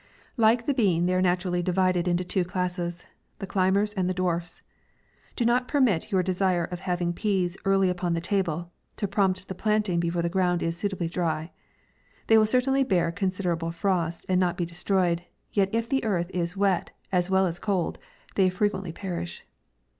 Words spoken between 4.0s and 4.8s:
the dwarfs.